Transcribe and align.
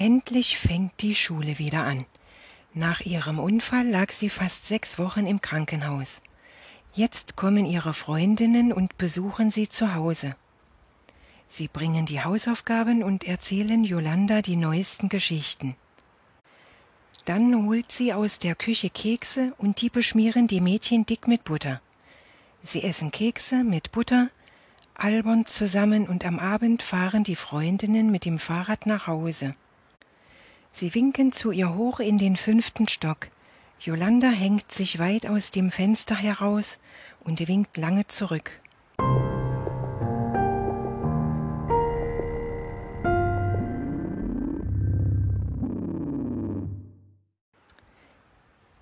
Endlich 0.00 0.56
fängt 0.56 1.02
die 1.02 1.14
Schule 1.14 1.58
wieder 1.58 1.84
an. 1.84 2.06
Nach 2.72 3.02
ihrem 3.02 3.38
Unfall 3.38 3.86
lag 3.86 4.10
sie 4.12 4.30
fast 4.30 4.66
sechs 4.66 4.98
Wochen 4.98 5.26
im 5.26 5.42
Krankenhaus. 5.42 6.22
Jetzt 6.94 7.36
kommen 7.36 7.66
ihre 7.66 7.92
Freundinnen 7.92 8.72
und 8.72 8.96
besuchen 8.96 9.50
sie 9.50 9.68
zu 9.68 9.94
Hause. 9.94 10.36
Sie 11.48 11.68
bringen 11.68 12.06
die 12.06 12.24
Hausaufgaben 12.24 13.02
und 13.02 13.24
erzählen 13.24 13.84
Jolanda 13.84 14.40
die 14.40 14.56
neuesten 14.56 15.10
Geschichten. 15.10 15.76
Dann 17.26 17.66
holt 17.66 17.92
sie 17.92 18.14
aus 18.14 18.38
der 18.38 18.54
Küche 18.54 18.88
Kekse 18.88 19.52
und 19.58 19.82
die 19.82 19.90
beschmieren 19.90 20.46
die 20.46 20.62
Mädchen 20.62 21.04
dick 21.04 21.28
mit 21.28 21.44
Butter. 21.44 21.82
Sie 22.62 22.82
essen 22.84 23.10
Kekse 23.10 23.64
mit 23.64 23.92
Butter, 23.92 24.30
albern 24.94 25.44
zusammen 25.44 26.08
und 26.08 26.24
am 26.24 26.38
Abend 26.38 26.82
fahren 26.82 27.22
die 27.22 27.36
Freundinnen 27.36 28.10
mit 28.10 28.24
dem 28.24 28.38
Fahrrad 28.38 28.86
nach 28.86 29.06
Hause. 29.06 29.54
Sie 30.72 30.94
winken 30.94 31.32
zu 31.32 31.50
ihr 31.50 31.74
hoch 31.74 32.00
in 32.00 32.18
den 32.18 32.36
fünften 32.36 32.88
Stock. 32.88 33.28
Jolanda 33.80 34.28
hängt 34.28 34.70
sich 34.72 34.98
weit 34.98 35.26
aus 35.26 35.50
dem 35.50 35.70
Fenster 35.70 36.14
heraus 36.14 36.78
und 37.24 37.46
winkt 37.48 37.76
lange 37.76 38.06
zurück. 38.06 38.52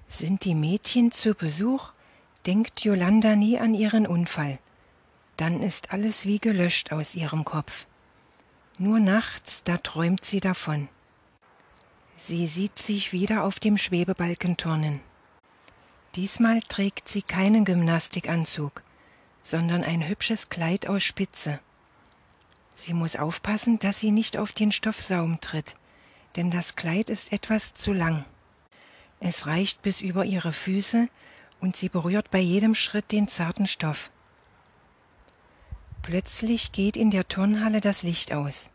Sind 0.08 0.44
die 0.44 0.56
Mädchen 0.56 1.12
zu 1.12 1.34
Besuch, 1.34 1.92
denkt 2.44 2.80
Jolanda 2.80 3.36
nie 3.36 3.58
an 3.58 3.72
ihren 3.72 4.04
Unfall. 4.04 4.58
Dann 5.36 5.62
ist 5.62 5.92
alles 5.92 6.26
wie 6.26 6.40
gelöscht 6.40 6.90
aus 6.90 7.14
ihrem 7.14 7.44
Kopf. 7.44 7.86
Nur 8.78 8.98
nachts, 8.98 9.62
da 9.62 9.76
träumt 9.76 10.24
sie 10.24 10.40
davon. 10.40 10.88
Sie 12.20 12.48
sieht 12.48 12.78
sich 12.78 13.12
wieder 13.12 13.44
auf 13.44 13.60
dem 13.60 13.78
Schwebebalken 13.78 14.56
turnen. 14.56 15.00
Diesmal 16.16 16.60
trägt 16.62 17.08
sie 17.08 17.22
keinen 17.22 17.64
Gymnastikanzug, 17.64 18.82
sondern 19.42 19.84
ein 19.84 20.06
hübsches 20.06 20.48
Kleid 20.48 20.88
aus 20.88 21.04
Spitze. 21.04 21.60
Sie 22.74 22.92
muss 22.92 23.14
aufpassen, 23.16 23.78
dass 23.78 24.00
sie 24.00 24.10
nicht 24.10 24.36
auf 24.36 24.50
den 24.50 24.72
Stoffsaum 24.72 25.40
tritt, 25.40 25.76
denn 26.34 26.50
das 26.50 26.74
Kleid 26.74 27.08
ist 27.08 27.32
etwas 27.32 27.74
zu 27.74 27.92
lang. 27.92 28.24
Es 29.20 29.46
reicht 29.46 29.82
bis 29.82 30.00
über 30.00 30.24
ihre 30.24 30.52
Füße 30.52 31.08
und 31.60 31.76
sie 31.76 31.88
berührt 31.88 32.30
bei 32.30 32.40
jedem 32.40 32.74
Schritt 32.74 33.12
den 33.12 33.28
zarten 33.28 33.66
Stoff. 33.66 34.10
Plötzlich 36.02 36.72
geht 36.72 36.96
in 36.96 37.10
der 37.10 37.28
Turnhalle 37.28 37.80
das 37.80 38.02
Licht 38.02 38.32
aus. 38.32 38.70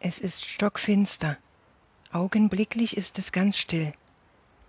Es 0.00 0.18
ist 0.18 0.46
stockfinster. 0.46 1.36
Augenblicklich 2.16 2.96
ist 2.96 3.18
es 3.18 3.30
ganz 3.30 3.58
still. 3.58 3.92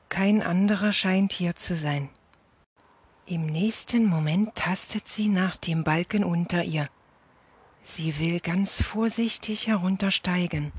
Kein 0.09 0.42
anderer 0.42 0.92
scheint 0.92 1.31
hier 1.31 1.56
zu 1.56 1.78
sein. 1.78 2.09
Im 3.26 3.45
nächsten 3.45 4.06
Moment 4.06 4.53
tastet 4.56 5.08
sie 5.08 5.30
nach 5.30 5.56
dem 5.56 5.86
Balken 5.86 6.25
unter 6.25 6.66
ihr. 6.66 6.90
Sie 7.84 8.20
will 8.20 8.42
ganz 8.42 8.84
vorsichtig 8.84 9.68
heruntersteigen. 9.68 10.73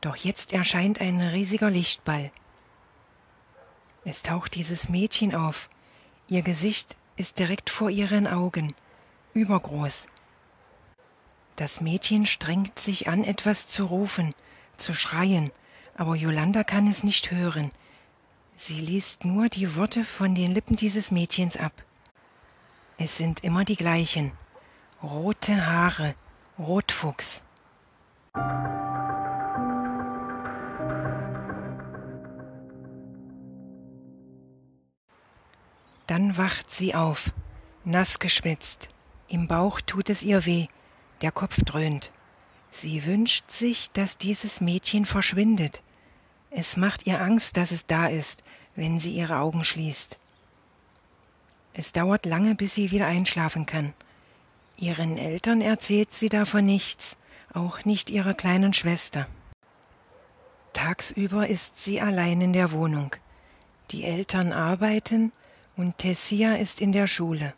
Doch 0.00 0.16
jetzt 0.16 0.54
erscheint 0.54 0.98
ein 0.98 1.20
riesiger 1.20 1.70
Lichtball. 1.70 2.32
Es 4.06 4.22
taucht 4.22 4.54
dieses 4.54 4.88
Mädchen 4.88 5.34
auf. 5.34 5.68
Ihr 6.26 6.40
Gesicht 6.40 6.96
ist 7.16 7.38
direkt 7.38 7.68
vor 7.68 7.90
ihren 7.90 8.26
Augen, 8.26 8.74
übergroß. 9.34 10.06
Das 11.56 11.82
Mädchen 11.82 12.24
strengt 12.24 12.78
sich 12.78 13.08
an, 13.08 13.24
etwas 13.24 13.66
zu 13.66 13.84
rufen, 13.84 14.34
zu 14.80 14.94
schreien, 14.94 15.50
aber 15.94 16.16
Jolanda 16.16 16.64
kann 16.64 16.88
es 16.88 17.04
nicht 17.04 17.30
hören. 17.30 17.70
Sie 18.56 18.78
liest 18.78 19.24
nur 19.24 19.48
die 19.48 19.76
Worte 19.76 20.04
von 20.04 20.34
den 20.34 20.52
Lippen 20.52 20.76
dieses 20.76 21.10
Mädchens 21.10 21.56
ab. 21.56 21.72
Es 22.98 23.16
sind 23.16 23.42
immer 23.44 23.64
die 23.64 23.76
gleichen. 23.76 24.32
Rote 25.02 25.66
Haare, 25.66 26.14
Rotfuchs. 26.58 27.42
Dann 36.06 36.36
wacht 36.36 36.70
sie 36.70 36.94
auf, 36.94 37.32
nass 37.84 38.18
geschwitzt. 38.18 38.88
Im 39.28 39.48
Bauch 39.48 39.80
tut 39.80 40.10
es 40.10 40.22
ihr 40.22 40.44
weh, 40.44 40.66
der 41.22 41.32
Kopf 41.32 41.56
dröhnt. 41.64 42.10
Sie 42.70 43.04
wünscht 43.04 43.50
sich, 43.50 43.90
dass 43.90 44.16
dieses 44.16 44.60
Mädchen 44.60 45.06
verschwindet. 45.06 45.82
Es 46.50 46.76
macht 46.76 47.06
ihr 47.06 47.20
Angst, 47.20 47.56
dass 47.56 47.70
es 47.70 47.86
da 47.86 48.06
ist, 48.06 48.44
wenn 48.74 49.00
sie 49.00 49.12
ihre 49.12 49.38
Augen 49.38 49.64
schließt. 49.64 50.18
Es 51.72 51.92
dauert 51.92 52.26
lange, 52.26 52.54
bis 52.54 52.74
sie 52.74 52.90
wieder 52.90 53.06
einschlafen 53.06 53.66
kann. 53.66 53.92
Ihren 54.76 55.18
Eltern 55.18 55.60
erzählt 55.60 56.12
sie 56.12 56.28
davon 56.28 56.66
nichts, 56.66 57.16
auch 57.52 57.84
nicht 57.84 58.10
ihrer 58.10 58.34
kleinen 58.34 58.72
Schwester. 58.72 59.26
Tagsüber 60.72 61.48
ist 61.48 61.82
sie 61.82 62.00
allein 62.00 62.40
in 62.40 62.52
der 62.52 62.72
Wohnung. 62.72 63.14
Die 63.90 64.04
Eltern 64.04 64.52
arbeiten, 64.52 65.32
und 65.76 65.98
Tessia 65.98 66.54
ist 66.54 66.80
in 66.80 66.92
der 66.92 67.06
Schule. 67.06 67.54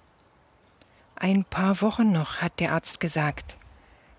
Ein 1.17 1.45
paar 1.45 1.81
Wochen 1.81 2.13
noch, 2.13 2.37
hat 2.37 2.61
der 2.61 2.73
Arzt 2.73 3.01
gesagt. 3.01 3.57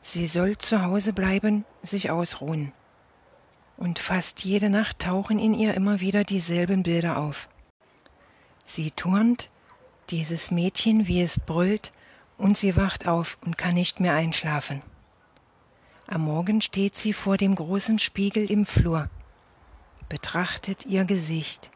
Sie 0.05 0.27
soll 0.27 0.57
zu 0.57 0.83
Hause 0.83 1.13
bleiben, 1.13 1.65
sich 1.81 2.11
ausruhen. 2.11 2.73
Und 3.77 3.97
fast 3.97 4.43
jede 4.43 4.69
Nacht 4.69 4.99
tauchen 4.99 5.39
in 5.39 5.55
ihr 5.55 5.73
immer 5.73 6.01
wieder 6.01 6.23
dieselben 6.23 6.83
Bilder 6.83 7.17
auf. 7.17 7.49
Sie 8.65 8.91
turnt, 8.91 9.49
dieses 10.09 10.51
Mädchen, 10.51 11.07
wie 11.07 11.21
es 11.21 11.39
brüllt, 11.39 11.91
und 12.37 12.57
sie 12.57 12.75
wacht 12.75 13.07
auf 13.07 13.37
und 13.41 13.57
kann 13.57 13.73
nicht 13.73 13.99
mehr 13.99 14.13
einschlafen. 14.13 14.81
Am 16.05 16.25
Morgen 16.25 16.61
steht 16.61 16.95
sie 16.95 17.13
vor 17.13 17.37
dem 17.37 17.55
großen 17.55 17.97
Spiegel 17.97 18.51
im 18.51 18.65
Flur, 18.65 19.09
betrachtet 20.09 20.85
ihr 20.85 21.05
Gesicht. 21.05 21.71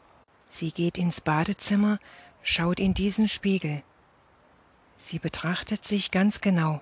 Sie 0.49 0.71
geht 0.71 0.97
ins 0.97 1.21
Badezimmer, 1.21 1.97
schaut 2.43 2.79
in 2.79 2.93
diesen 2.93 3.29
Spiegel. 3.29 3.83
Sie 4.97 5.17
betrachtet 5.17 5.85
sich 5.85 6.11
ganz 6.11 6.41
genau, 6.41 6.81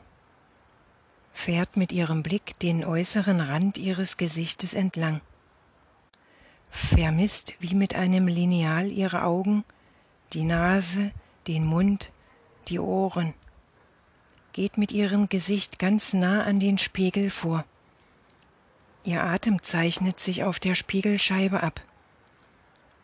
fährt 1.35 1.75
mit 1.75 1.91
ihrem 1.91 2.23
Blick 2.23 2.57
den 2.59 2.85
äußeren 2.85 3.41
Rand 3.41 3.77
ihres 3.77 4.15
Gesichtes 4.15 4.73
entlang, 4.73 5.19
vermisst 6.71 7.55
wie 7.59 7.75
mit 7.75 7.93
einem 7.93 8.27
Lineal 8.27 8.89
ihre 8.89 9.23
Augen, 9.23 9.65
die 10.31 10.43
Nase, 10.43 11.11
den 11.45 11.65
Mund, 11.65 12.11
die 12.69 12.79
Ohren, 12.79 13.33
geht 14.53 14.77
mit 14.77 14.93
ihrem 14.93 15.27
Gesicht 15.27 15.77
ganz 15.77 16.13
nah 16.13 16.45
an 16.45 16.61
den 16.61 16.77
Spiegel 16.77 17.29
vor. 17.29 17.65
Ihr 19.03 19.21
Atem 19.21 19.61
zeichnet 19.61 20.19
sich 20.21 20.45
auf 20.45 20.59
der 20.59 20.73
Spiegelscheibe 20.73 21.61
ab. 21.61 21.81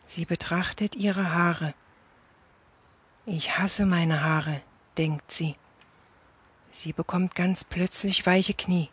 Sie 0.06 0.24
betrachtet 0.24 0.96
ihre 0.96 1.32
Haare. 1.32 1.74
Ich 3.26 3.58
hasse 3.58 3.84
meine 3.84 4.22
Haare, 4.22 4.62
denkt 4.96 5.30
sie. 5.30 5.54
Sie 6.74 6.94
bekommt 6.94 7.34
ganz 7.34 7.64
plötzlich 7.64 8.24
weiche 8.24 8.54
Knie. 8.54 8.88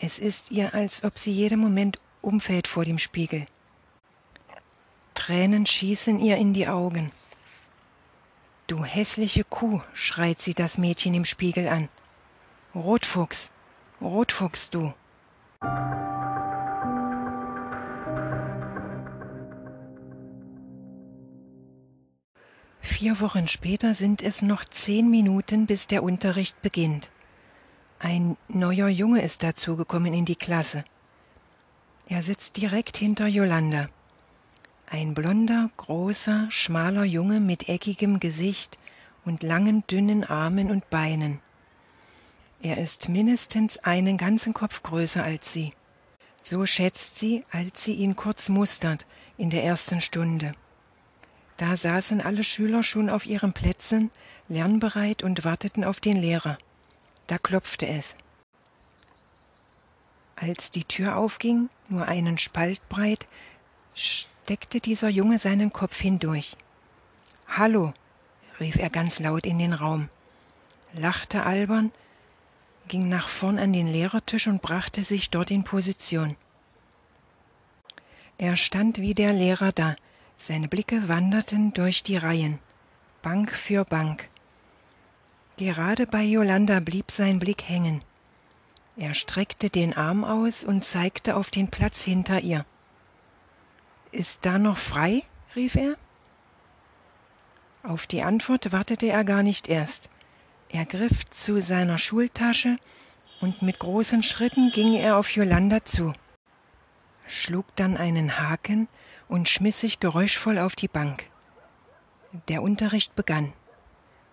Es 0.00 0.18
ist 0.18 0.50
ihr, 0.50 0.74
als 0.74 1.04
ob 1.04 1.16
sie 1.16 1.30
jeden 1.30 1.60
Moment 1.60 2.00
umfällt 2.22 2.66
vor 2.66 2.84
dem 2.84 2.98
Spiegel. 2.98 3.46
Tränen 5.14 5.64
schießen 5.64 6.18
ihr 6.18 6.36
in 6.38 6.54
die 6.54 6.66
Augen. 6.66 7.12
Du 8.66 8.84
hässliche 8.84 9.44
Kuh, 9.44 9.80
schreit 9.94 10.42
sie 10.42 10.54
das 10.54 10.76
Mädchen 10.76 11.14
im 11.14 11.24
Spiegel 11.24 11.68
an. 11.68 11.88
Rotfuchs, 12.74 13.50
Rotfuchs 14.00 14.70
du. 14.70 14.92
Vier 22.80 23.20
Wochen 23.20 23.46
später 23.46 23.94
sind 23.94 24.20
es 24.20 24.42
noch 24.42 24.64
zehn 24.64 25.08
Minuten, 25.10 25.66
bis 25.66 25.86
der 25.86 26.02
Unterricht 26.02 26.60
beginnt. 26.60 27.10
Ein 28.02 28.38
neuer 28.48 28.88
Junge 28.88 29.20
ist 29.20 29.42
dazugekommen 29.42 30.14
in 30.14 30.24
die 30.24 30.34
Klasse. 30.34 30.84
Er 32.08 32.22
sitzt 32.22 32.56
direkt 32.56 32.96
hinter 32.96 33.26
Jolanda. 33.26 33.90
Ein 34.88 35.12
blonder, 35.12 35.68
großer, 35.76 36.46
schmaler 36.50 37.04
Junge 37.04 37.40
mit 37.40 37.68
eckigem 37.68 38.18
Gesicht 38.18 38.78
und 39.26 39.42
langen, 39.42 39.84
dünnen 39.86 40.24
Armen 40.24 40.70
und 40.70 40.88
Beinen. 40.88 41.40
Er 42.62 42.78
ist 42.78 43.10
mindestens 43.10 43.76
einen 43.76 44.16
ganzen 44.16 44.54
Kopf 44.54 44.82
größer 44.82 45.22
als 45.22 45.52
sie. 45.52 45.74
So 46.42 46.64
schätzt 46.64 47.18
sie, 47.18 47.44
als 47.50 47.84
sie 47.84 47.96
ihn 47.96 48.16
kurz 48.16 48.48
mustert 48.48 49.04
in 49.36 49.50
der 49.50 49.62
ersten 49.62 50.00
Stunde. 50.00 50.52
Da 51.58 51.76
saßen 51.76 52.22
alle 52.22 52.44
Schüler 52.44 52.82
schon 52.82 53.10
auf 53.10 53.26
ihren 53.26 53.52
Plätzen, 53.52 54.10
lernbereit 54.48 55.22
und 55.22 55.44
warteten 55.44 55.84
auf 55.84 56.00
den 56.00 56.16
Lehrer. 56.16 56.56
Da 57.30 57.38
klopfte 57.38 57.86
es. 57.86 58.16
Als 60.34 60.70
die 60.70 60.82
Tür 60.82 61.16
aufging, 61.16 61.70
nur 61.88 62.08
einen 62.08 62.38
Spalt 62.38 62.80
breit, 62.88 63.28
steckte 63.94 64.80
dieser 64.80 65.08
Junge 65.08 65.38
seinen 65.38 65.72
Kopf 65.72 66.00
hindurch. 66.00 66.56
Hallo, 67.48 67.94
rief 68.58 68.74
er 68.74 68.90
ganz 68.90 69.20
laut 69.20 69.46
in 69.46 69.60
den 69.60 69.74
Raum, 69.74 70.08
lachte 70.92 71.44
albern, 71.44 71.92
ging 72.88 73.08
nach 73.08 73.28
vorn 73.28 73.60
an 73.60 73.72
den 73.72 73.86
Lehrertisch 73.86 74.48
und 74.48 74.60
brachte 74.60 75.04
sich 75.04 75.30
dort 75.30 75.52
in 75.52 75.62
Position. 75.62 76.34
Er 78.38 78.56
stand 78.56 78.98
wie 78.98 79.14
der 79.14 79.32
Lehrer 79.32 79.70
da, 79.70 79.94
seine 80.36 80.66
Blicke 80.66 81.08
wanderten 81.08 81.74
durch 81.74 82.02
die 82.02 82.16
Reihen, 82.16 82.58
Bank 83.22 83.52
für 83.52 83.84
Bank. 83.84 84.29
Gerade 85.60 86.06
bei 86.06 86.22
Yolanda 86.22 86.80
blieb 86.80 87.10
sein 87.10 87.38
Blick 87.38 87.68
hängen. 87.68 88.00
Er 88.96 89.12
streckte 89.12 89.68
den 89.68 89.92
Arm 89.92 90.24
aus 90.24 90.64
und 90.64 90.86
zeigte 90.86 91.36
auf 91.36 91.50
den 91.50 91.68
Platz 91.68 92.02
hinter 92.02 92.40
ihr. 92.40 92.64
Ist 94.10 94.46
da 94.46 94.58
noch 94.58 94.78
frei? 94.78 95.22
rief 95.54 95.74
er. 95.74 95.96
Auf 97.82 98.06
die 98.06 98.22
Antwort 98.22 98.72
wartete 98.72 99.08
er 99.08 99.22
gar 99.22 99.42
nicht 99.42 99.68
erst. 99.68 100.08
Er 100.70 100.86
griff 100.86 101.28
zu 101.28 101.60
seiner 101.60 101.98
Schultasche 101.98 102.78
und 103.42 103.60
mit 103.60 103.80
großen 103.80 104.22
Schritten 104.22 104.70
ging 104.72 104.94
er 104.94 105.18
auf 105.18 105.28
Jolanda 105.28 105.84
zu, 105.84 106.14
schlug 107.28 107.66
dann 107.76 107.98
einen 107.98 108.38
Haken 108.38 108.88
und 109.28 109.50
schmiss 109.50 109.82
sich 109.82 110.00
geräuschvoll 110.00 110.58
auf 110.58 110.74
die 110.74 110.88
Bank. 110.88 111.26
Der 112.48 112.62
Unterricht 112.62 113.14
begann. 113.14 113.52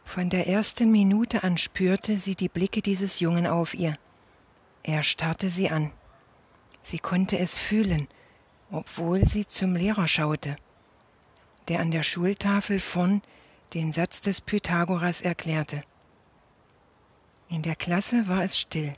Von 0.07 0.30
der 0.30 0.48
ersten 0.48 0.89
Minute 0.89 1.44
an 1.44 1.57
spürte 1.57 2.15
sie 2.18 2.36
die 2.36 2.48
Blicke 2.48 2.81
dieses 2.81 3.19
Jungen 3.19 3.45
auf 3.45 3.74
ihr. 3.74 3.94
Er 4.81 5.04
starrte 5.04 5.50
sie 5.50 5.69
an. 5.69 5.92
Sie 6.81 6.98
konnte 6.98 7.38
es 7.38 7.59
fühlen, 7.59 8.07
obwohl 8.71 9.25
sie 9.25 9.45
zum 9.45 9.75
Lehrer 9.75 10.07
schaute, 10.07 10.56
der 11.68 11.81
an 11.81 11.92
der 11.92 12.04
Schultafel 12.04 12.80
vorn 12.80 13.21
den 13.74 13.92
Satz 13.92 14.21
des 14.21 14.39
Pythagoras 14.39 15.21
erklärte. 15.21 15.81
In 17.50 17.62
der 17.62 17.75
Klasse 17.75 18.30
war 18.30 18.45
es 18.45 18.57
still. 18.57 18.94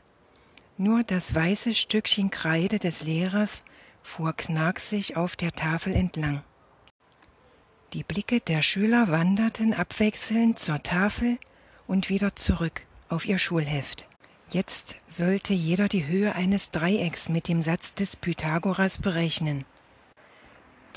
Nur 0.78 1.04
das 1.04 1.34
weiße 1.34 1.74
Stückchen 1.74 2.30
Kreide 2.30 2.78
des 2.78 3.04
Lehrers 3.04 3.64
fuhr 4.04 4.34
knacksig 4.34 5.18
auf 5.18 5.36
der 5.36 5.54
Tafel 5.54 5.96
entlang. 5.96 6.44
Die 7.94 8.04
Blicke 8.04 8.40
der 8.40 8.62
Schüler 8.62 9.08
wanderten 9.08 9.74
abwechselnd 9.74 10.60
zur 10.60 10.84
Tafel 10.84 11.40
und 11.88 12.10
wieder 12.10 12.36
zurück 12.36 12.84
auf 13.10 13.26
ihr 13.26 13.40
Schulheft. 13.40 14.08
Jetzt 14.52 14.96
sollte 15.08 15.56
jeder 15.56 15.88
die 15.88 16.06
Höhe 16.06 16.36
eines 16.36 16.70
Dreiecks 16.70 17.30
mit 17.30 17.48
dem 17.48 17.64
Satz 17.64 17.96
des 17.96 18.16
Pythagoras 18.16 19.00
berechnen. 19.00 19.66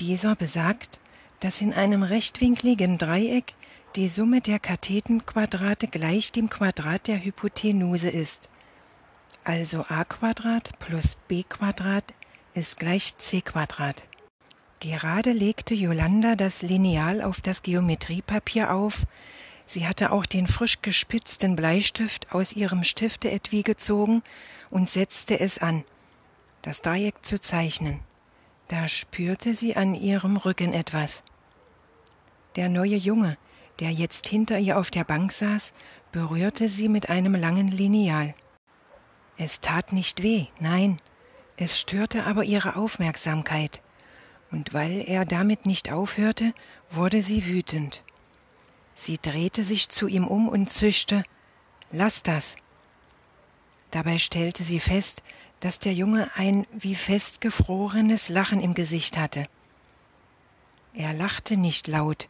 Dieser 0.00 0.36
besagt, 0.36 1.00
dass 1.40 1.62
in 1.62 1.72
einem 1.72 2.02
rechtwinkligen 2.02 2.98
Dreieck 2.98 3.54
die 3.96 4.08
Summe 4.08 4.42
der 4.42 4.58
Kathetenquadrate 4.58 5.88
gleich 5.88 6.30
dem 6.32 6.50
Quadrat 6.50 7.08
der 7.08 7.24
Hypotenuse 7.24 8.10
ist. 8.10 8.50
Also 9.44 9.86
a 9.88 10.04
Quadrat 10.04 10.78
plus 10.78 11.16
b 11.26 11.42
Quadrat 11.42 12.12
ist 12.52 12.78
gleich 12.78 13.16
c 13.16 13.40
Quadrat. 13.40 14.04
Gerade 14.82 15.30
legte 15.30 15.74
Yolanda 15.76 16.34
das 16.34 16.62
Lineal 16.62 17.22
auf 17.22 17.40
das 17.40 17.62
Geometriepapier 17.62 18.72
auf. 18.74 19.06
Sie 19.64 19.86
hatte 19.86 20.10
auch 20.10 20.26
den 20.26 20.48
frisch 20.48 20.82
gespitzten 20.82 21.54
Bleistift 21.54 22.32
aus 22.32 22.52
ihrem 22.52 22.82
Stifteetui 22.82 23.62
gezogen 23.62 24.24
und 24.70 24.90
setzte 24.90 25.38
es 25.38 25.58
an, 25.58 25.84
das 26.62 26.82
Dreieck 26.82 27.24
zu 27.24 27.40
zeichnen. 27.40 28.00
Da 28.66 28.88
spürte 28.88 29.54
sie 29.54 29.76
an 29.76 29.94
ihrem 29.94 30.36
Rücken 30.36 30.72
etwas. 30.72 31.22
Der 32.56 32.68
neue 32.68 32.96
Junge, 32.96 33.38
der 33.78 33.92
jetzt 33.92 34.26
hinter 34.26 34.58
ihr 34.58 34.78
auf 34.78 34.90
der 34.90 35.04
Bank 35.04 35.30
saß, 35.30 35.74
berührte 36.10 36.68
sie 36.68 36.88
mit 36.88 37.08
einem 37.08 37.36
langen 37.36 37.68
Lineal. 37.68 38.34
Es 39.36 39.60
tat 39.60 39.92
nicht 39.92 40.24
weh, 40.24 40.46
nein, 40.58 40.98
es 41.56 41.78
störte 41.78 42.24
aber 42.24 42.42
ihre 42.42 42.74
Aufmerksamkeit, 42.74 43.80
und 44.52 44.74
weil 44.74 45.02
er 45.06 45.24
damit 45.24 45.66
nicht 45.66 45.90
aufhörte, 45.90 46.52
wurde 46.90 47.22
sie 47.22 47.46
wütend. 47.46 48.02
Sie 48.94 49.18
drehte 49.18 49.64
sich 49.64 49.88
zu 49.88 50.06
ihm 50.06 50.26
um 50.26 50.48
und 50.48 50.68
zischte 50.70 51.24
Lass 51.90 52.22
das. 52.22 52.56
Dabei 53.90 54.16
stellte 54.18 54.62
sie 54.62 54.80
fest, 54.80 55.22
dass 55.60 55.78
der 55.78 55.92
Junge 55.92 56.30
ein 56.34 56.66
wie 56.72 56.94
festgefrorenes 56.94 58.28
Lachen 58.28 58.60
im 58.62 58.74
Gesicht 58.74 59.18
hatte. 59.18 59.46
Er 60.94 61.12
lachte 61.12 61.56
nicht 61.56 61.88
laut, 61.88 62.28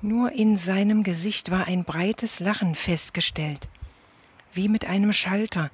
nur 0.00 0.32
in 0.32 0.58
seinem 0.58 1.02
Gesicht 1.02 1.50
war 1.50 1.66
ein 1.66 1.84
breites 1.84 2.40
Lachen 2.40 2.74
festgestellt, 2.74 3.68
wie 4.52 4.68
mit 4.68 4.84
einem 4.84 5.12
Schalter. 5.12 5.70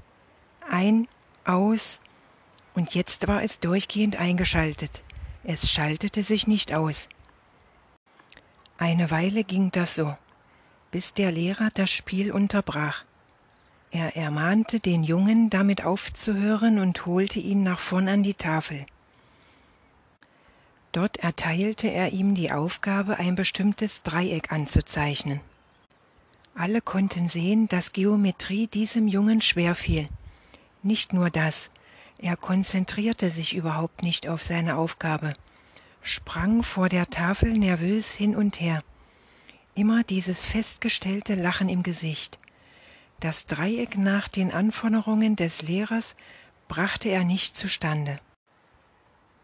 Ein, 0.71 1.09
aus, 1.45 2.01
und 2.75 2.95
jetzt 2.95 3.27
war 3.29 3.43
es 3.43 3.61
durchgehend 3.61 4.17
eingeschaltet. 4.17 5.03
Es 5.45 5.71
schaltete 5.71 6.23
sich 6.23 6.47
nicht 6.47 6.73
aus. 6.73 7.09
Eine 8.77 9.11
Weile 9.11 9.45
ging 9.45 9.71
das 9.71 9.95
so, 9.95 10.17
bis 10.91 11.13
der 11.13 11.33
Lehrer 11.33 11.71
das 11.75 11.91
Spiel 11.91 12.33
unterbrach. 12.33 13.05
Er 13.91 14.17
ermahnte 14.17 14.81
den 14.81 15.03
Jungen, 15.03 15.49
damit 15.51 15.85
aufzuhören 15.85 16.79
und 16.79 17.07
holte 17.07 17.41
ihn 17.41 17.63
nach 17.63 17.81
vorn 17.81 18.09
an 18.09 18.23
die 18.23 18.35
Tafel. 18.35 18.85
Dort 20.93 21.19
erteilte 21.19 21.89
er 21.89 22.13
ihm 22.13 22.35
die 22.35 22.53
Aufgabe, 22.53 23.19
ein 23.19 23.35
bestimmtes 23.35 24.03
Dreieck 24.03 24.53
anzuzeichnen. 24.53 25.41
Alle 26.55 26.81
konnten 26.81 27.29
sehen, 27.29 27.69
dass 27.69 27.93
Geometrie 27.93 28.67
diesem 28.67 29.07
Jungen 29.07 29.41
schwer 29.41 29.75
fiel. 29.75 30.09
Nicht 30.83 31.13
nur 31.13 31.31
das, 31.31 31.71
er 32.19 32.37
konzentrierte 32.37 33.31
sich 33.31 33.55
überhaupt 33.55 34.03
nicht 34.03 34.29
auf 34.29 34.43
seine 34.43 34.77
Aufgabe, 34.77 35.33
sprang 36.03 36.63
vor 36.63 36.89
der 36.89 37.11
Tafel 37.11 37.53
nervös 37.57 38.13
hin 38.13 38.35
und 38.37 38.61
her. 38.61 38.83
Immer 39.75 40.03
dieses 40.03 40.45
festgestellte 40.45 41.35
Lachen 41.35 41.69
im 41.69 41.85
Gesicht. 41.85 42.39
Das 43.21 43.47
Dreieck 43.47 43.97
nach 43.97 44.29
den 44.29 44.53
Anforderungen 44.53 45.37
des 45.37 45.63
Lehrers 45.63 46.17
brachte 46.67 47.09
er 47.09 47.25
nicht 47.25 47.57
zustande. 47.57 48.21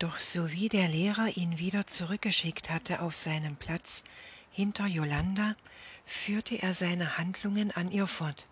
Doch 0.01 0.19
sowie 0.19 0.69
der 0.69 0.89
Lehrer 0.89 1.37
ihn 1.37 1.59
wieder 1.59 1.87
zurückgeschickt 1.87 2.71
hatte 2.71 3.01
auf 3.01 3.15
seinen 3.15 3.57
Platz 3.57 4.03
hinter 4.51 4.87
Jolanda, 4.87 5.57
führte 6.05 6.57
er 6.63 6.75
seine 6.75 7.19
Handlungen 7.19 7.71
an 7.71 7.91
ihr 7.91 8.07
fort. 8.07 8.47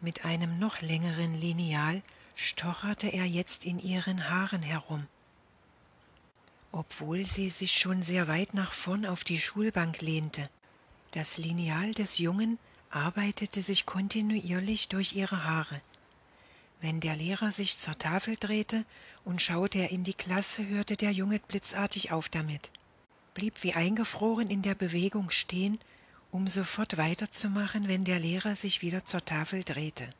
Mit 0.00 0.24
einem 0.24 0.58
noch 0.58 0.80
längeren 0.80 1.38
Lineal 1.38 2.02
stocherte 2.34 3.08
er 3.08 3.24
jetzt 3.24 3.64
in 3.64 3.78
ihren 3.78 4.28
Haaren 4.28 4.62
herum. 4.62 5.06
Obwohl 6.70 7.24
sie 7.24 7.50
sich 7.50 7.72
schon 7.72 8.02
sehr 8.02 8.28
weit 8.28 8.54
nach 8.54 8.72
vorn 8.72 9.04
auf 9.04 9.24
die 9.24 9.40
Schulbank 9.40 10.00
lehnte. 10.00 10.48
Das 11.12 11.36
Lineal 11.36 11.92
des 11.92 12.18
Jungen 12.18 12.58
arbeitete 12.90 13.62
sich 13.62 13.84
kontinuierlich 13.86 14.88
durch 14.88 15.14
ihre 15.14 15.44
Haare. 15.44 15.80
Wenn 16.80 17.00
der 17.00 17.14
Lehrer 17.14 17.52
sich 17.52 17.78
zur 17.78 17.98
Tafel 17.98 18.36
drehte 18.38 18.84
und 19.24 19.40
schaute 19.40 19.78
er 19.78 19.90
in 19.90 20.04
die 20.04 20.14
Klasse, 20.14 20.66
hörte 20.66 20.96
der 20.96 21.12
Junge 21.12 21.38
blitzartig 21.38 22.10
auf 22.10 22.28
damit, 22.28 22.70
blieb 23.34 23.62
wie 23.62 23.74
eingefroren 23.74 24.50
in 24.50 24.62
der 24.62 24.74
Bewegung 24.74 25.30
stehen, 25.30 25.78
um 26.30 26.48
sofort 26.48 26.96
weiterzumachen, 26.96 27.86
wenn 27.88 28.04
der 28.04 28.18
Lehrer 28.18 28.56
sich 28.56 28.82
wieder 28.82 29.04
zur 29.04 29.24
Tafel 29.24 29.62
drehte. 29.62 30.12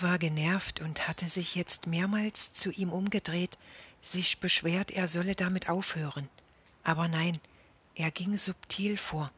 War 0.00 0.18
genervt 0.18 0.80
und 0.80 1.08
hatte 1.08 1.28
sich 1.28 1.54
jetzt 1.54 1.86
mehrmals 1.86 2.52
zu 2.52 2.70
ihm 2.70 2.92
umgedreht, 2.92 3.58
sich 4.02 4.38
beschwert, 4.38 4.90
er 4.90 5.08
solle 5.08 5.34
damit 5.34 5.68
aufhören. 5.68 6.28
Aber 6.84 7.08
nein, 7.08 7.38
er 7.94 8.10
ging 8.10 8.36
subtil 8.38 8.96
vor, 8.96 9.32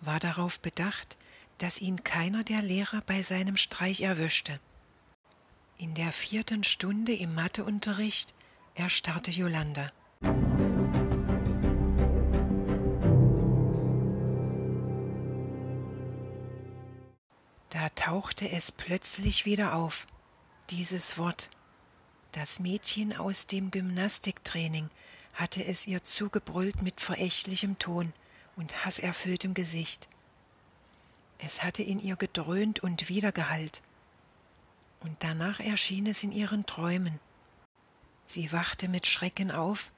war 0.00 0.20
darauf 0.20 0.60
bedacht, 0.60 1.16
dass 1.58 1.80
ihn 1.80 2.04
keiner 2.04 2.44
der 2.44 2.62
Lehrer 2.62 3.00
bei 3.00 3.22
seinem 3.22 3.56
Streich 3.56 4.02
erwischte. 4.02 4.60
In 5.76 5.94
der 5.94 6.12
vierten 6.12 6.62
Stunde 6.62 7.14
im 7.14 7.34
Matheunterricht 7.34 8.34
erstarrte 8.74 9.30
Jolanda. 9.30 9.90
Da 17.74 17.88
tauchte 17.88 18.48
es 18.48 18.70
plötzlich 18.70 19.46
wieder 19.46 19.74
auf, 19.74 20.06
dieses 20.70 21.18
Wort. 21.18 21.50
Das 22.30 22.60
Mädchen 22.60 23.12
aus 23.16 23.48
dem 23.48 23.72
Gymnastiktraining 23.72 24.90
hatte 25.32 25.64
es 25.64 25.88
ihr 25.88 26.04
zugebrüllt 26.04 26.82
mit 26.82 27.00
verächtlichem 27.00 27.76
Ton 27.80 28.12
und 28.54 28.84
hasserfülltem 28.84 29.54
Gesicht. 29.54 30.08
Es 31.38 31.64
hatte 31.64 31.82
in 31.82 31.98
ihr 31.98 32.14
gedröhnt 32.14 32.78
und 32.78 33.08
wiedergehallt. 33.08 33.82
Und 35.00 35.16
danach 35.24 35.58
erschien 35.58 36.06
es 36.06 36.22
in 36.22 36.30
ihren 36.30 36.66
Träumen. 36.66 37.18
Sie 38.28 38.52
wachte 38.52 38.86
mit 38.86 39.08
Schrecken 39.08 39.50
auf, 39.50 39.90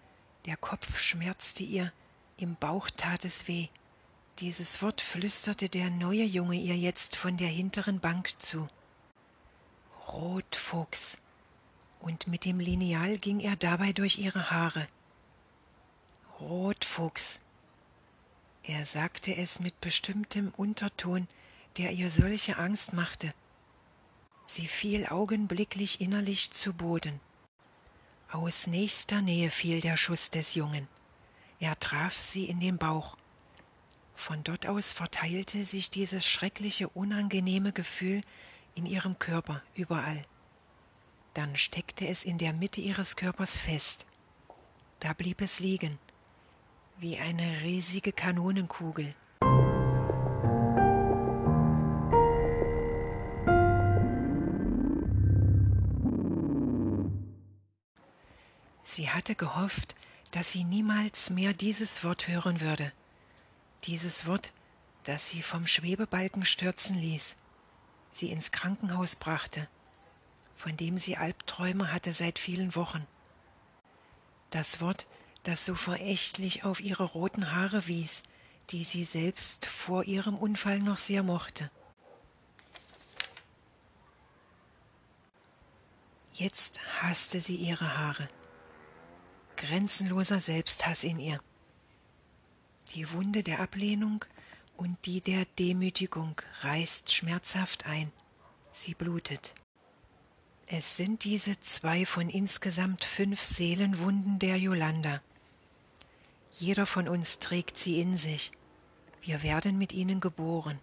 der 0.46 0.56
Kopf 0.56 0.98
schmerzte 0.98 1.62
ihr, 1.62 1.92
im 2.38 2.56
Bauch 2.56 2.88
tat 2.88 3.26
es 3.26 3.48
weh. 3.48 3.68
Dieses 4.40 4.82
Wort 4.82 5.00
flüsterte 5.00 5.70
der 5.70 5.88
neue 5.88 6.24
Junge 6.24 6.56
ihr 6.56 6.76
jetzt 6.76 7.16
von 7.16 7.38
der 7.38 7.48
hinteren 7.48 8.00
Bank 8.00 8.34
zu. 8.36 8.68
Rotfuchs. 10.08 11.16
Und 12.00 12.26
mit 12.26 12.44
dem 12.44 12.60
Lineal 12.60 13.16
ging 13.16 13.40
er 13.40 13.56
dabei 13.56 13.94
durch 13.94 14.18
ihre 14.18 14.50
Haare. 14.50 14.88
Rotfuchs. 16.38 17.40
Er 18.62 18.84
sagte 18.84 19.34
es 19.34 19.58
mit 19.58 19.80
bestimmtem 19.80 20.52
Unterton, 20.54 21.28
der 21.78 21.92
ihr 21.92 22.10
solche 22.10 22.58
Angst 22.58 22.92
machte. 22.92 23.32
Sie 24.44 24.68
fiel 24.68 25.06
augenblicklich 25.06 26.02
innerlich 26.02 26.50
zu 26.50 26.74
Boden. 26.74 27.20
Aus 28.30 28.66
nächster 28.66 29.22
Nähe 29.22 29.50
fiel 29.50 29.80
der 29.80 29.96
Schuss 29.96 30.28
des 30.28 30.54
Jungen. 30.54 30.88
Er 31.58 31.80
traf 31.80 32.14
sie 32.14 32.44
in 32.44 32.60
den 32.60 32.76
Bauch. 32.76 33.16
Von 34.16 34.42
dort 34.42 34.66
aus 34.66 34.92
verteilte 34.92 35.62
sich 35.62 35.90
dieses 35.90 36.26
schreckliche, 36.26 36.88
unangenehme 36.88 37.72
Gefühl 37.72 38.22
in 38.74 38.86
ihrem 38.86 39.18
Körper 39.18 39.62
überall. 39.74 40.22
Dann 41.34 41.54
steckte 41.54 42.08
es 42.08 42.24
in 42.24 42.38
der 42.38 42.54
Mitte 42.54 42.80
ihres 42.80 43.14
Körpers 43.14 43.58
fest. 43.58 44.06
Da 45.00 45.12
blieb 45.12 45.42
es 45.42 45.60
liegen, 45.60 45.98
wie 46.98 47.18
eine 47.18 47.60
riesige 47.60 48.10
Kanonenkugel. 48.10 49.14
Sie 58.82 59.10
hatte 59.10 59.34
gehofft, 59.34 59.94
dass 60.30 60.52
sie 60.52 60.64
niemals 60.64 61.28
mehr 61.28 61.52
dieses 61.52 62.02
Wort 62.02 62.28
hören 62.28 62.62
würde, 62.62 62.92
dieses 63.86 64.26
Wort, 64.26 64.52
das 65.04 65.28
sie 65.28 65.42
vom 65.42 65.66
Schwebebalken 65.66 66.44
stürzen 66.44 66.96
ließ, 66.96 67.36
sie 68.12 68.30
ins 68.30 68.50
Krankenhaus 68.50 69.16
brachte, 69.16 69.68
von 70.54 70.76
dem 70.76 70.98
sie 70.98 71.16
Albträume 71.16 71.92
hatte 71.92 72.12
seit 72.12 72.38
vielen 72.38 72.74
Wochen. 72.74 73.06
Das 74.50 74.80
Wort, 74.80 75.06
das 75.42 75.64
so 75.64 75.74
verächtlich 75.74 76.64
auf 76.64 76.80
ihre 76.80 77.04
roten 77.04 77.52
Haare 77.52 77.86
wies, 77.86 78.22
die 78.70 78.84
sie 78.84 79.04
selbst 79.04 79.66
vor 79.66 80.04
ihrem 80.04 80.36
Unfall 80.36 80.80
noch 80.80 80.98
sehr 80.98 81.22
mochte. 81.22 81.70
Jetzt 86.32 86.80
hasste 87.00 87.40
sie 87.40 87.56
ihre 87.56 87.96
Haare 87.96 88.28
grenzenloser 89.56 90.40
Selbsthass 90.40 91.02
in 91.02 91.18
ihr. 91.18 91.40
Die 92.96 93.12
Wunde 93.12 93.42
der 93.42 93.60
Ablehnung 93.60 94.24
und 94.78 94.96
die 95.04 95.20
der 95.20 95.44
Demütigung 95.58 96.40
reißt 96.62 97.12
schmerzhaft 97.12 97.84
ein. 97.84 98.10
Sie 98.72 98.94
blutet. 98.94 99.54
Es 100.66 100.96
sind 100.96 101.24
diese 101.24 101.60
zwei 101.60 102.06
von 102.06 102.30
insgesamt 102.30 103.04
fünf 103.04 103.42
Seelenwunden 103.42 104.38
der 104.38 104.56
Yolanda. 104.56 105.20
Jeder 106.52 106.86
von 106.86 107.06
uns 107.06 107.38
trägt 107.38 107.76
sie 107.76 108.00
in 108.00 108.16
sich. 108.16 108.50
Wir 109.20 109.42
werden 109.42 109.76
mit 109.76 109.92
ihnen 109.92 110.20
geboren. 110.20 110.80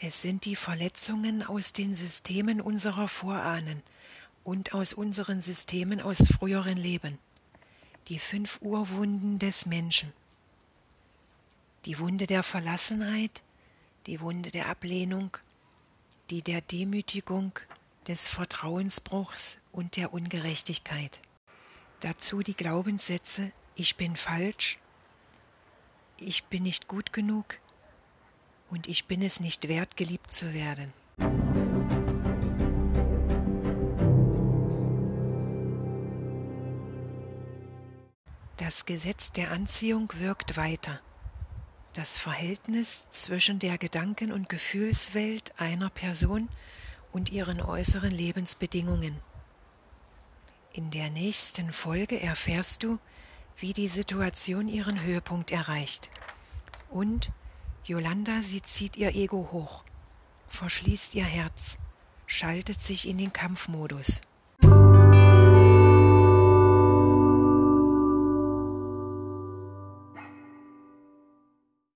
Es 0.00 0.22
sind 0.22 0.44
die 0.44 0.56
Verletzungen 0.56 1.42
aus 1.42 1.72
den 1.72 1.94
Systemen 1.94 2.60
unserer 2.60 3.08
Vorahnen 3.08 3.82
und 4.42 4.74
aus 4.74 4.92
unseren 4.92 5.40
Systemen 5.40 6.00
aus 6.00 6.18
früheren 6.18 6.76
Leben, 6.76 7.18
die 8.08 8.18
fünf 8.18 8.58
Urwunden 8.60 9.38
des 9.38 9.66
Menschen. 9.66 10.12
Die 11.86 11.98
Wunde 11.98 12.26
der 12.26 12.42
Verlassenheit, 12.42 13.42
die 14.06 14.20
Wunde 14.20 14.50
der 14.50 14.68
Ablehnung, 14.68 15.36
die 16.30 16.42
der 16.42 16.60
Demütigung, 16.60 17.58
des 18.06 18.28
Vertrauensbruchs 18.28 19.58
und 19.72 19.96
der 19.96 20.12
Ungerechtigkeit. 20.12 21.20
Dazu 22.00 22.42
die 22.42 22.54
Glaubenssätze 22.54 23.52
Ich 23.76 23.96
bin 23.96 24.14
falsch, 24.14 24.78
ich 26.18 26.44
bin 26.44 26.62
nicht 26.64 26.86
gut 26.86 27.12
genug, 27.12 27.58
und 28.70 28.88
ich 28.88 29.06
bin 29.06 29.22
es 29.22 29.40
nicht 29.40 29.68
wert, 29.68 29.96
geliebt 29.96 30.30
zu 30.30 30.52
werden. 30.54 30.92
Das 38.56 38.86
Gesetz 38.86 39.30
der 39.32 39.50
Anziehung 39.50 40.10
wirkt 40.18 40.56
weiter. 40.56 41.00
Das 41.92 42.18
Verhältnis 42.18 43.04
zwischen 43.10 43.58
der 43.58 43.78
Gedanken- 43.78 44.32
und 44.32 44.48
Gefühlswelt 44.48 45.52
einer 45.58 45.90
Person 45.90 46.48
und 47.12 47.30
ihren 47.30 47.60
äußeren 47.60 48.10
Lebensbedingungen. 48.10 49.20
In 50.72 50.90
der 50.90 51.08
nächsten 51.10 51.72
Folge 51.72 52.20
erfährst 52.20 52.82
du, 52.82 52.98
wie 53.56 53.72
die 53.72 53.86
Situation 53.86 54.66
ihren 54.66 55.00
Höhepunkt 55.02 55.52
erreicht 55.52 56.10
und 56.90 57.30
Yolanda, 57.86 58.40
sie 58.42 58.62
zieht 58.62 58.96
ihr 58.96 59.14
Ego 59.14 59.50
hoch, 59.52 59.84
verschließt 60.48 61.14
ihr 61.16 61.24
Herz, 61.24 61.76
schaltet 62.24 62.80
sich 62.80 63.06
in 63.06 63.18
den 63.18 63.34
Kampfmodus. 63.34 64.22